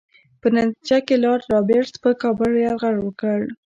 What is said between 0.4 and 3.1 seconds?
په نتیجه کې لارډ رابرټس پر کابل یرغل